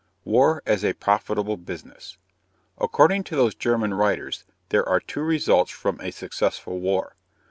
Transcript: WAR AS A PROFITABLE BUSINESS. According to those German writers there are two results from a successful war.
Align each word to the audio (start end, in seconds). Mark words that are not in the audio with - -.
WAR 0.23 0.63
AS 0.65 0.83
A 0.83 0.93
PROFITABLE 0.93 1.57
BUSINESS. 1.57 2.17
According 2.79 3.23
to 3.25 3.35
those 3.35 3.53
German 3.53 3.93
writers 3.93 4.45
there 4.69 4.89
are 4.89 4.99
two 4.99 5.21
results 5.21 5.69
from 5.69 6.01
a 6.01 6.09
successful 6.09 6.79
war. 6.79 7.13